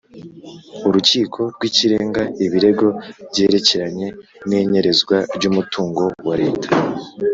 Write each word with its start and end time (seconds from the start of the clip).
Urukiko 0.87 1.39
rw’ 1.55 1.61
Ikirenga 1.69 2.21
ibirego 2.45 2.87
byerekeranye 3.29 4.07
n’inyerezwa 4.49 5.15
ryumutungo 5.35 6.03
wa 6.27 6.35
leta 6.41 6.67